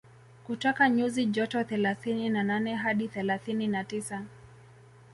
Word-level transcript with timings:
kutoka 0.43 0.89
nyuzi 0.89 1.25
joto 1.25 1.63
thelathini 1.63 2.29
na 2.29 2.43
nane 2.43 2.75
hadi 2.75 3.07
thelathini 3.07 3.67
na 3.67 3.83
tisa 3.83 4.25